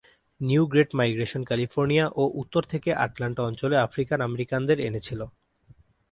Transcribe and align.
New 0.41 0.63
great 0.67 0.89
migration 0.93 1.41
California 1.43 2.05
ও 2.15 2.23
উত্তর 2.33 2.63
থেকে 2.63 2.89
আটলান্টা 2.95 3.41
অঞ্চলে 3.43 3.75
আফ্রিকান 3.77 4.19
আমেরিকানদের 4.21 4.77
এনেছিল। 4.79 5.21